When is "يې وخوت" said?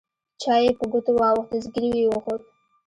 2.03-2.41